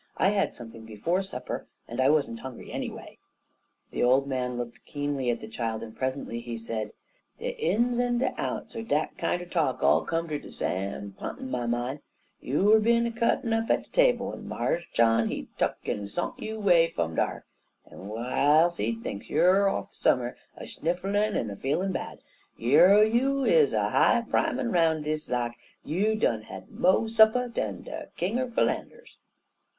"I 0.17 0.29
had 0.29 0.55
something 0.55 0.83
before 0.83 1.21
supper, 1.21 1.67
and 1.87 2.01
I 2.01 2.09
wasn't 2.09 2.39
hungry 2.39 2.71
anyway." 2.71 3.19
The 3.91 4.01
old 4.01 4.25
man 4.25 4.57
looked 4.57 4.83
keenly 4.83 5.29
at 5.29 5.41
the 5.41 5.47
child, 5.47 5.83
and 5.83 5.95
presently 5.95 6.39
he 6.39 6.57
said: 6.57 6.93
"De 7.37 7.49
ins 7.55 7.99
en 7.99 8.17
de 8.17 8.33
outs 8.35 8.75
er 8.75 8.81
dat 8.81 9.15
kinder 9.19 9.45
talk 9.45 9.83
all 9.83 10.03
come 10.03 10.27
ter 10.27 10.39
de 10.39 10.49
same 10.51 11.15
p'int 11.19 11.37
in 11.37 11.51
my 11.51 11.67
min'. 11.67 11.99
Youer 12.41 12.79
bin 12.81 13.05
a 13.05 13.11
cuttin' 13.11 13.53
up 13.53 13.69
at 13.69 13.83
de 13.83 13.89
table, 13.91 14.33
en 14.33 14.47
Mars 14.47 14.87
John, 14.91 15.27
he 15.27 15.49
tuck'n 15.59 16.07
sont 16.07 16.39
you 16.39 16.59
'way 16.59 16.87
fum 16.89 17.13
dar, 17.13 17.45
en 17.91 17.99
w'iles 18.07 18.77
he 18.77 18.95
think 18.95 19.25
youer 19.29 19.69
off 19.71 19.93
some'er 19.93 20.35
a 20.57 20.65
snifflin' 20.65 21.15
en 21.35 21.51
a 21.51 21.55
feelin' 21.55 21.91
bad, 21.91 22.21
yer 22.57 23.03
you 23.03 23.45
is 23.45 23.71
a 23.71 23.91
high 23.91 24.23
primin' 24.27 24.71
'roun' 24.71 25.03
des 25.03 25.17
lak 25.29 25.59
you 25.85 26.15
done 26.15 26.41
had 26.41 26.71
mo' 26.71 27.05
supper 27.05 27.47
dan 27.47 27.83
de 27.83 28.07
King 28.17 28.39
er 28.39 28.47
Philanders." 28.49 29.19